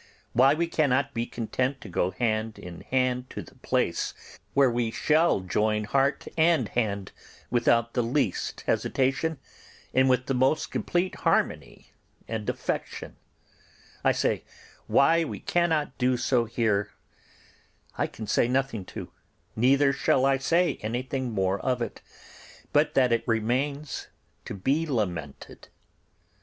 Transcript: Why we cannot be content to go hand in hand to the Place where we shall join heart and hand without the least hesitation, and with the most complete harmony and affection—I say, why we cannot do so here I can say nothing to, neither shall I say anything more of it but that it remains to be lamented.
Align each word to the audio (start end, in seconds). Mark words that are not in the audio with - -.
Why 0.33 0.55
we 0.55 0.65
cannot 0.65 1.13
be 1.13 1.27
content 1.27 1.79
to 1.81 1.87
go 1.87 2.09
hand 2.09 2.57
in 2.57 2.81
hand 2.81 3.29
to 3.29 3.43
the 3.43 3.53
Place 3.59 4.15
where 4.55 4.71
we 4.71 4.89
shall 4.89 5.41
join 5.41 5.83
heart 5.83 6.27
and 6.35 6.67
hand 6.69 7.11
without 7.51 7.93
the 7.93 8.01
least 8.01 8.61
hesitation, 8.61 9.37
and 9.93 10.09
with 10.09 10.25
the 10.25 10.33
most 10.33 10.71
complete 10.71 11.13
harmony 11.17 11.91
and 12.27 12.49
affection—I 12.49 14.11
say, 14.11 14.43
why 14.87 15.23
we 15.23 15.39
cannot 15.39 15.95
do 15.99 16.17
so 16.17 16.45
here 16.45 16.93
I 17.95 18.07
can 18.07 18.25
say 18.25 18.47
nothing 18.47 18.85
to, 18.85 19.11
neither 19.55 19.93
shall 19.93 20.25
I 20.25 20.39
say 20.39 20.79
anything 20.81 21.31
more 21.31 21.59
of 21.59 21.79
it 21.79 22.01
but 22.73 22.95
that 22.95 23.11
it 23.11 23.23
remains 23.27 24.07
to 24.45 24.55
be 24.55 24.87
lamented. 24.87 25.67